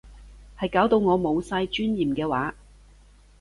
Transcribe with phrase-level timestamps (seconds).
[0.57, 2.55] 係搞到我冇晒尊嚴嘅話